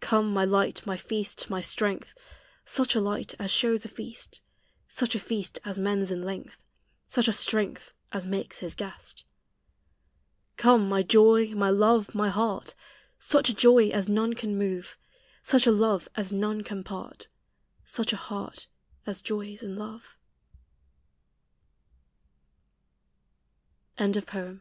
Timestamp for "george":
23.98-24.24